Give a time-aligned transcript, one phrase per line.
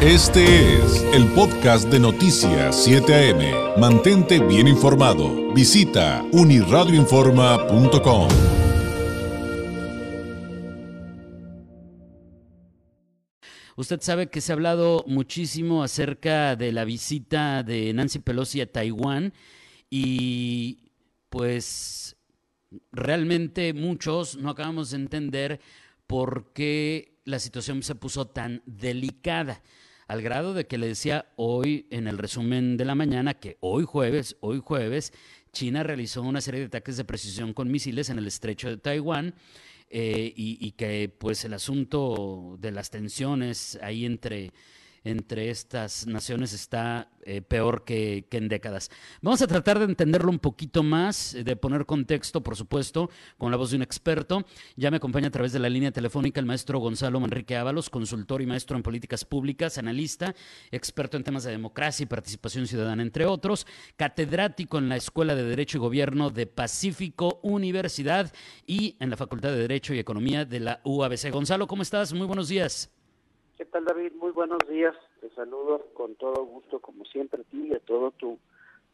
[0.00, 3.80] Este es el podcast de Noticias 7 AM.
[3.80, 5.52] Mantente bien informado.
[5.52, 8.28] Visita uniradioinforma.com.
[13.74, 18.70] Usted sabe que se ha hablado muchísimo acerca de la visita de Nancy Pelosi a
[18.70, 19.32] Taiwán
[19.90, 20.92] y
[21.28, 22.14] pues
[22.92, 25.60] realmente muchos no acabamos de entender
[26.06, 29.60] por qué la situación se puso tan delicada
[30.08, 33.84] al grado de que le decía hoy en el resumen de la mañana que hoy
[33.84, 35.12] jueves, hoy jueves,
[35.52, 39.34] China realizó una serie de ataques de precisión con misiles en el estrecho de Taiwán
[39.90, 44.52] eh, y, y, que pues el asunto de las tensiones ahí entre
[45.08, 48.90] entre estas naciones está eh, peor que, en décadas.
[49.22, 53.56] Vamos a tratar de entenderlo un poquito más, de poner contexto, por supuesto, con la
[53.56, 54.44] voz de un experto.
[54.76, 58.42] Ya me acompaña a través de la línea telefónica el maestro Gonzalo Manrique Ábalos, consultor
[58.42, 60.34] y maestro en políticas públicas, analista,
[60.70, 63.66] experto en temas de democracia y participación ciudadana, entre otros,
[63.96, 68.32] catedrático en la Escuela de Derecho y Gobierno de Pacífico Universidad
[68.66, 71.30] y en la Facultad de Derecho y Economía de la UABC.
[71.32, 72.12] Gonzalo, ¿cómo estás?
[72.12, 72.92] Muy buenos días.
[73.58, 74.12] ¿Qué tal, David?
[74.12, 74.94] Muy buenos días.
[75.20, 78.38] Te saludo con todo gusto, como siempre, a ti y a todo tu,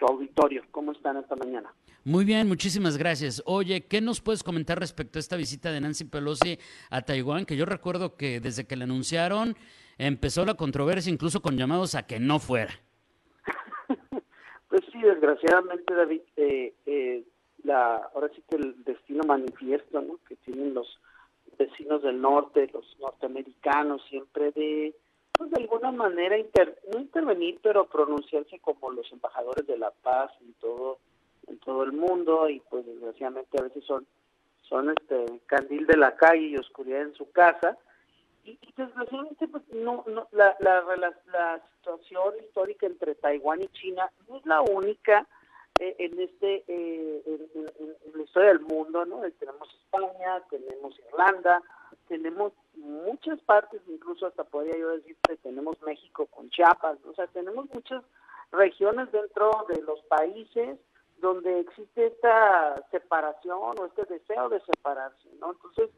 [0.00, 0.64] auditorio.
[0.72, 1.72] ¿Cómo están esta mañana?
[2.04, 3.40] Muy bien, muchísimas gracias.
[3.46, 6.58] Oye, ¿qué nos puedes comentar respecto a esta visita de Nancy Pelosi
[6.90, 7.46] a Taiwán?
[7.46, 9.54] Que yo recuerdo que desde que la anunciaron
[9.98, 12.72] empezó la controversia, incluso con llamados a que no fuera.
[14.68, 17.24] pues sí, desgraciadamente, David, eh, eh,
[17.62, 20.18] la, ahora sí que el destino manifiesto ¿no?
[20.28, 20.98] que tienen los
[21.58, 24.96] vecinos del norte, los norteamericanos, siempre de,
[25.50, 26.36] de alguna manera,
[26.92, 30.98] no intervenir, pero pronunciarse como los embajadores de la paz en todo,
[31.46, 34.06] en todo el mundo y pues desgraciadamente a veces son,
[34.62, 37.76] son este candil de la calle y oscuridad en su casa.
[38.44, 40.82] Y, desgraciadamente pues no, no la, la,
[41.32, 45.26] la, situación histórica entre Taiwán y China no es la única
[45.78, 51.62] eh, en este eh, en, la historia del mundo no tenemos España tenemos Irlanda
[52.08, 57.26] tenemos muchas partes incluso hasta podría yo decir que tenemos México con Chiapas o sea
[57.28, 58.02] tenemos muchas
[58.50, 60.78] regiones dentro de los países
[61.18, 65.90] donde existe esta separación o este deseo de separarse no entonces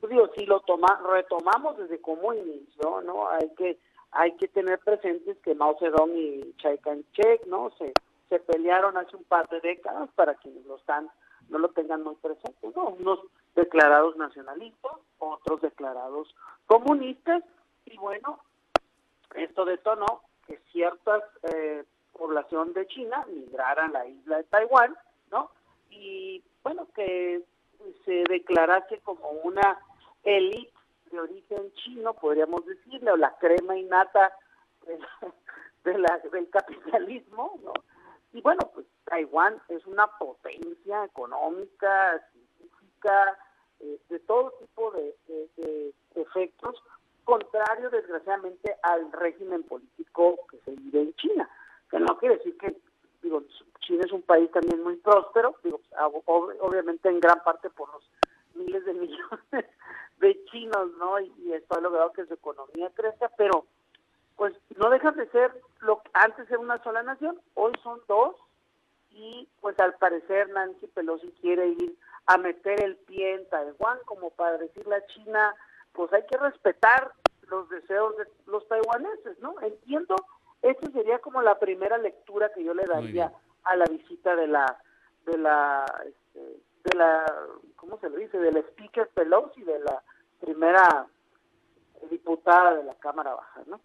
[0.00, 3.78] pues digo si lo toma retomamos desde cómo inició no hay que
[4.10, 7.04] hay que tener presentes que Mao Zedong y Chiang
[7.46, 7.92] no se
[8.28, 11.10] se pelearon hace un par de décadas para quienes lo están
[11.48, 12.88] no lo tengan muy presente, ¿no?
[12.98, 13.20] Unos
[13.54, 16.34] declarados nacionalistas, otros declarados
[16.66, 17.42] comunistas,
[17.84, 18.40] y bueno,
[19.34, 21.22] esto detonó que ciertas
[21.54, 24.96] eh, población de China migraran a la isla de Taiwán,
[25.30, 25.50] ¿no?
[25.90, 27.42] Y bueno, que
[28.04, 29.78] se declarase como una
[30.22, 30.72] élite
[31.10, 34.32] de origen chino, podríamos decirle, o la crema innata
[35.84, 37.72] de la, del capitalismo, ¿no?
[38.32, 42.26] Y bueno, pues Taiwán es una potencia económica,
[43.80, 45.14] eh, de todo tipo de,
[46.14, 46.82] efectos,
[47.24, 51.48] contrario desgraciadamente al régimen político que se vive en China.
[51.90, 52.76] Que no quiere decir que,
[53.22, 53.42] digo,
[53.80, 55.80] China es un país también muy próspero, digo,
[56.26, 58.04] obviamente en gran parte por los
[58.54, 59.66] miles de millones
[60.18, 61.18] de chinos, ¿no?
[61.20, 63.66] Y, y esto ha logrado que su economía crezca, pero
[64.36, 68.36] pues no dejan de ser lo que antes era una sola nación, hoy son dos
[69.10, 71.96] y pues al parecer Nancy Pelosi quiere ir
[72.26, 75.54] a meter el pie en Taiwán como para decirle a China,
[75.92, 77.12] pues hay que respetar
[77.48, 79.60] los deseos de los taiwaneses, ¿no?
[79.60, 80.16] Entiendo,
[80.62, 83.32] esa sería como la primera lectura que yo le daría
[83.64, 84.78] a la visita de la
[85.26, 87.24] de la este, de la
[87.76, 88.38] ¿cómo se le dice?
[88.38, 90.02] del speaker Pelosi, de la
[90.40, 91.06] primera
[92.10, 93.80] diputada de la Cámara Baja, ¿no?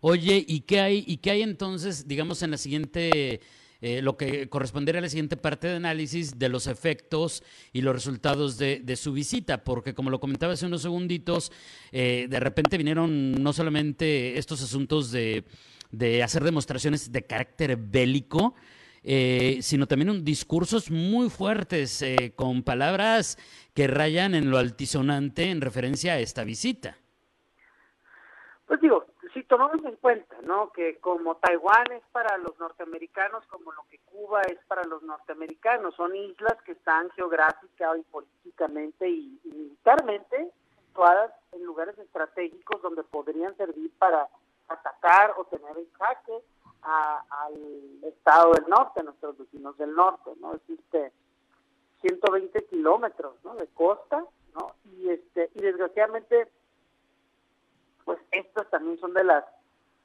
[0.00, 3.40] Oye, ¿y qué hay, y qué hay entonces, digamos, en la siguiente,
[3.80, 7.94] eh, lo que correspondería a la siguiente parte de análisis de los efectos y los
[7.94, 9.62] resultados de, su visita?
[9.62, 11.52] Porque como lo comentaba hace unos segunditos,
[11.92, 15.44] eh, de repente vinieron no solamente estos asuntos de,
[15.92, 18.54] de hacer demostraciones de carácter bélico,
[19.04, 22.04] eh, sino también un discursos muy fuertes,
[22.34, 23.38] con palabras
[23.74, 26.98] que rayan en lo altisonante en referencia a esta visita.
[28.66, 29.06] Pues digo,
[29.38, 30.72] si tomamos en cuenta, ¿no?
[30.72, 35.94] Que como Taiwán es para los norteamericanos, como lo que Cuba es para los norteamericanos,
[35.94, 40.50] son islas que están geográfica y políticamente y, militarmente
[40.88, 44.28] situadas en lugares estratégicos donde podrían servir para
[44.66, 46.42] atacar o tener en jaque
[46.82, 50.54] al estado del norte, a nuestros vecinos del norte, ¿no?
[50.54, 51.12] Existe
[52.00, 53.54] 120 kilómetros, ¿no?
[53.54, 54.24] De costa,
[54.54, 54.72] ¿no?
[54.96, 56.50] Y este y desgraciadamente
[58.08, 59.44] pues estas también son de las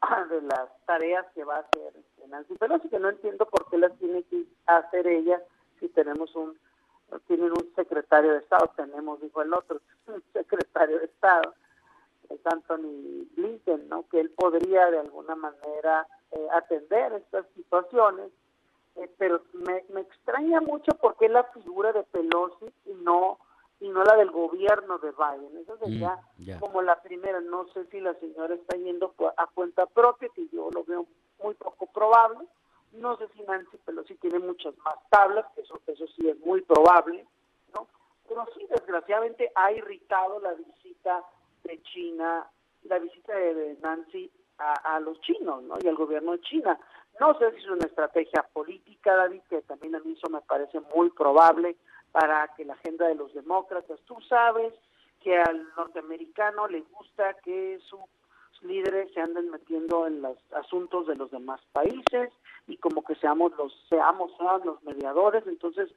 [0.30, 3.76] de las tareas que va a hacer este, Nancy Pelosi, que no entiendo por qué
[3.76, 5.38] las tiene que hacer ella
[5.78, 6.58] si tenemos un
[7.26, 11.54] tienen un secretario de Estado, tenemos, dijo el otro, un secretario de Estado,
[12.30, 14.08] es Anthony Blinken, ¿no?
[14.08, 18.30] que él podría de alguna manera eh, atender estas situaciones,
[18.96, 23.38] eh, pero me, me extraña mucho porque es la figura de Pelosi y no
[23.80, 25.56] y no la del gobierno de Biden.
[25.62, 27.40] Eso sería mm, como la primera.
[27.40, 31.06] No sé si la señora está yendo a cuenta propia, que yo lo veo
[31.42, 32.46] muy poco probable.
[32.92, 36.60] No sé si Nancy Pelosi tiene muchas más tablas, que eso, eso sí es muy
[36.60, 37.26] probable,
[37.72, 37.86] ¿no?
[38.28, 41.24] Pero sí, desgraciadamente ha irritado la visita
[41.64, 42.46] de China,
[42.82, 45.76] la visita de Nancy a, a, los chinos, ¿no?
[45.80, 46.78] Y al gobierno de China.
[47.18, 50.80] No sé si es una estrategia política, David, que también a mí eso me parece
[50.94, 51.76] muy probable
[52.12, 54.74] para que la agenda de los demócratas, tú sabes
[55.20, 58.00] que al norteamericano le gusta que sus
[58.62, 62.32] líderes se anden metiendo en los asuntos de los demás países
[62.66, 64.32] y como que seamos los seamos
[64.64, 65.90] los mediadores, entonces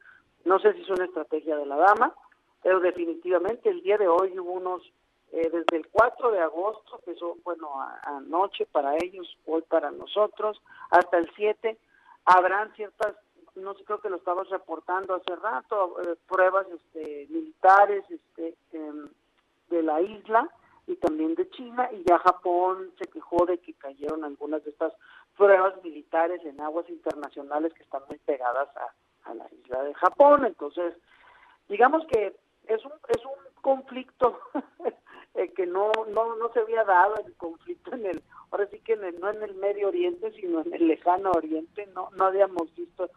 [0.46, 2.14] no sé si es una estrategia de la dama,
[2.62, 4.84] pero definitivamente el día de hoy hubo unos
[5.32, 7.70] eh, desde el 4 de agosto, que eso, bueno,
[8.04, 10.62] anoche para ellos, hoy para nosotros,
[10.92, 11.78] hasta el 7,
[12.26, 13.16] habrán ciertas
[13.56, 19.08] no sé, creo que lo estabas reportando hace rato, eh, pruebas este, militares este, em,
[19.70, 20.50] de la isla
[20.88, 24.94] y también de China, y ya Japón se quejó de que cayeron algunas de estas
[25.38, 30.46] pruebas militares en aguas internacionales que están muy pegadas a, a la isla de Japón.
[30.46, 30.94] Entonces,
[31.70, 32.36] digamos que
[32.68, 34.40] es un, es un conflicto
[35.36, 38.96] eh, que no, no, no se había dado, el conflicto en el, ahora sí que
[38.96, 43.10] no en el Medio Oriente, sino en el lejano Oriente, no, no habíamos visto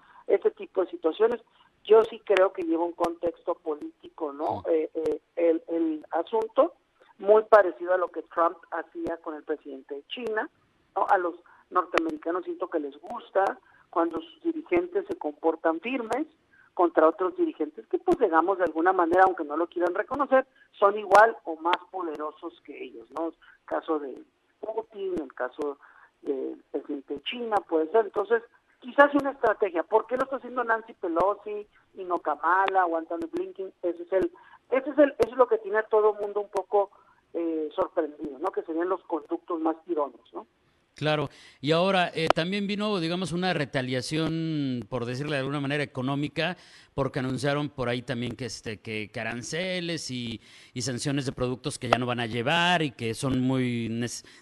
[0.46, 1.40] ese tipo de situaciones.
[1.84, 4.62] Yo sí creo que lleva un contexto político, ¿no?
[4.68, 6.74] Eh, eh, el, el asunto
[7.18, 10.48] muy parecido a lo que Trump hacía con el presidente de China,
[10.94, 11.06] ¿no?
[11.08, 11.34] A los
[11.70, 13.58] norteamericanos siento que les gusta
[13.90, 16.26] cuando sus dirigentes se comportan firmes
[16.74, 20.98] contra otros dirigentes que pues digamos de alguna manera, aunque no lo quieran reconocer, son
[20.98, 23.28] igual o más poderosos que ellos, ¿no?
[23.28, 23.34] El
[23.64, 24.22] caso de
[24.60, 25.78] Putin, el caso
[26.20, 28.04] del presidente de China, puede ser.
[28.04, 28.42] Entonces,
[28.86, 29.82] quizás una estrategia.
[29.82, 33.02] ¿Por qué lo está haciendo Nancy Pelosi y no Kamala o
[33.32, 33.72] Blinken?
[33.82, 34.30] Ese es el,
[34.70, 36.90] ese es el, eso es lo que tiene a todo el mundo un poco
[37.34, 38.52] eh, sorprendido, ¿no?
[38.52, 40.46] Que serían los conductos más tirones, ¿no?
[40.94, 41.28] Claro,
[41.60, 46.56] y ahora eh, también vino, digamos, una retaliación, por decirle de alguna manera, económica,
[46.94, 50.40] porque anunciaron por ahí también que, este, que, aranceles y,
[50.72, 53.90] y, sanciones de productos que ya no van a llevar y que son muy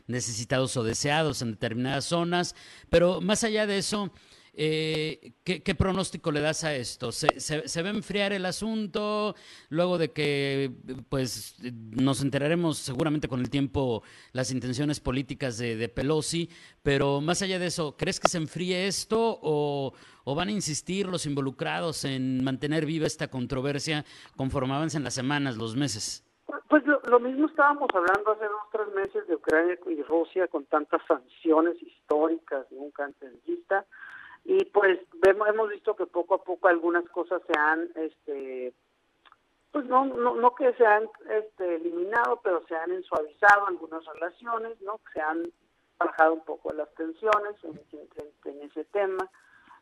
[0.06, 2.54] necesitados o deseados en determinadas zonas.
[2.88, 4.12] Pero más allá de eso,
[4.56, 7.10] eh, ¿qué, pronóstico le das a esto?
[7.10, 9.34] ¿Se, se, va a enfriar el asunto
[9.68, 10.70] luego de que
[11.08, 11.56] pues
[11.90, 16.48] nos enteraremos seguramente con el tiempo las intenciones políticas de, Pelosi?
[16.82, 19.92] Pero más allá de eso, ¿crees que se enfríe esto o,
[20.24, 24.04] van a insistir los involucrados en mantener viva esta controversia
[24.36, 26.24] conforme avancen las semanas, los meses?
[26.68, 31.02] Pues lo, mismo estábamos hablando hace dos tres meses de Ucrania y Rusia con tantas
[31.06, 33.84] sanciones históricas de un cancerista
[34.44, 38.74] y pues vemos, hemos visto que poco a poco algunas cosas se han este
[39.72, 44.80] pues no no, no que se han este, eliminado pero se han suavizado algunas relaciones
[44.82, 45.42] no se han
[45.98, 47.80] bajado un poco las tensiones en,
[48.62, 49.30] ese tema.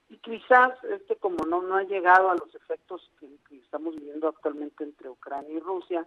[0.09, 4.85] Y quizás este como no no ha llegado a los efectos que, estamos viviendo actualmente
[4.85, 6.07] entre Ucrania y Rusia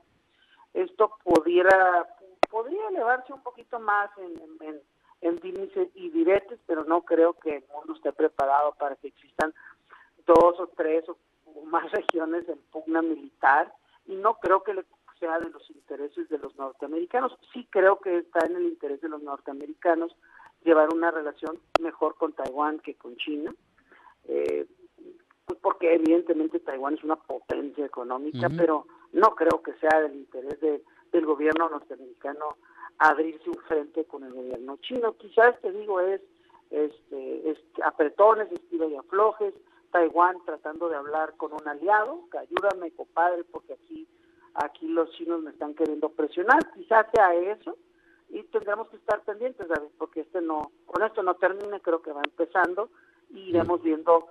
[0.74, 2.08] esto pudiera
[2.50, 4.82] podría elevarse un poquito más en
[5.26, 9.54] en dimes y diretes, pero no creo que el mundo esté preparado para que existan
[10.26, 11.18] dos o tres o
[11.66, 13.74] más regiones en pugna militar
[14.06, 14.74] y no creo que
[15.20, 17.36] sea de los intereses de los norteamericanos.
[17.54, 20.16] Sí creo que está en el interés de los norteamericanos
[20.64, 23.54] llevar una relación mejor con Taiwán que con China,
[24.28, 24.68] eh,
[25.46, 30.60] pues porque evidentemente Taiwán es una potencia económica, pero no creo que sea del interés
[30.60, 32.58] de, del gobierno norteamericano
[32.98, 35.14] abrirse un frente con el gobierno chino.
[35.18, 36.22] Quizás, te digo, es,
[36.72, 39.54] este, es apretones, estilo y aflojes,
[39.92, 44.08] Taiwán tratando de hablar con un aliado, que ayúdame, compadre, porque aquí,
[44.54, 47.78] aquí los chinos me están queriendo presionar, quizás sea eso,
[48.30, 52.12] y tendremos que estar pendientes, David, porque este no, con esto no termina, creo que
[52.12, 52.90] va empezando,
[53.30, 54.28] y iremos viendo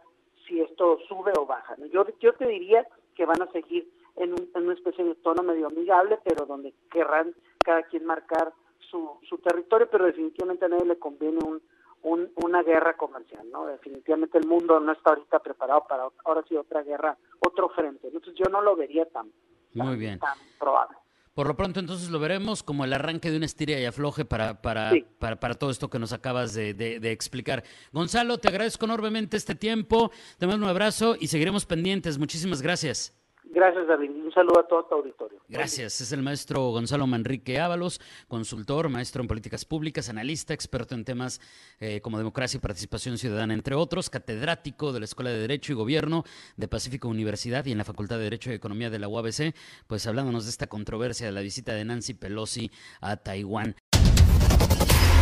[0.47, 1.77] si esto sube o baja.
[1.91, 5.43] Yo, yo te diría que van a seguir en, un, en una especie de tono
[5.43, 8.53] medio amigable, pero donde querrán cada quien marcar
[8.91, 11.61] su, su territorio, pero definitivamente a nadie le conviene un,
[12.05, 13.67] un, una guerra comercial, ¿no?
[13.67, 18.07] Definitivamente el mundo no está ahorita preparado para ahora sí otra guerra, otro frente.
[18.07, 19.33] Entonces yo no lo vería tan,
[19.73, 20.21] Muy bien.
[20.21, 20.97] tan probable.
[21.35, 24.63] Por lo pronto entonces lo veremos como el arranque de una estiria y afloje para,
[24.63, 27.65] para, para, para, todo esto que nos acabas de, de, explicar.
[27.93, 32.19] Gonzalo, te agradezco enormemente este tiempo, te mando un abrazo y seguiremos pendientes.
[32.19, 33.19] Muchísimas gracias.
[33.51, 34.11] Gracias, David.
[34.11, 35.41] Un saludo a todo tu auditorio.
[35.49, 36.01] Gracias.
[36.01, 41.41] Es el maestro Gonzalo Manrique Ábalos, consultor, maestro en políticas públicas, analista, experto en temas
[41.79, 45.77] eh, como democracia y participación ciudadana, entre otros, catedrático de la Escuela de Derecho y
[45.77, 46.25] Gobierno
[46.57, 49.55] de Pacífico Universidad y en la Facultad de Derecho y Economía de la UABC,
[49.87, 52.71] pues hablándonos de esta controversia de la visita de Nancy Pelosi
[53.01, 53.77] a Taiwán.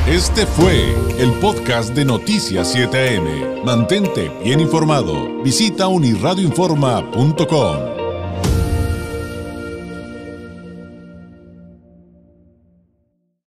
[0.06, 3.62] Este fue el podcast de Noticias 7am.
[3.64, 5.42] Mantente bien informado.
[5.42, 7.91] Visita unirradioinforma.com.